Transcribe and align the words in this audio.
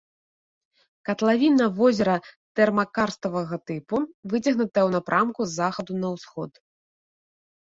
Катлавіна 1.09 1.65
возера 1.79 2.15
тэрмакарставага 2.59 3.55
тыпу, 3.73 3.97
выцягнутая 4.33 4.67
ў 4.85 4.91
напрамку 4.97 5.41
з 5.51 5.63
захаду 5.63 5.93
на 6.07 6.13
ўсход. 6.17 6.51